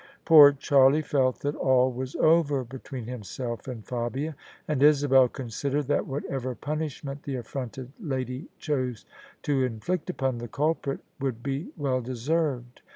[0.25, 4.35] Poor Charlie felt that all was over between himself and Fabia:
[4.67, 9.05] and Isabel considered that whatever punishment the affronted lady chose
[9.43, 12.81] to inflict upon the culprit, would be well deserved.